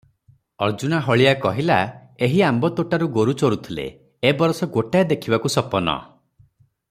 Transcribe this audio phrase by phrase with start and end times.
[0.67, 1.75] "ଅର୍ଜ୍ଜୁନା ହଳିଆ କହିଲା,
[2.29, 3.87] "ଏହି ଆମ୍ବ ତୋଟାରେ ଗୋରୁ ଚରୁଥିଲେ,
[4.31, 5.99] ଏ ବରଷ ଗୋଟାଏ ଦେଖିବାକୁ ସପନ।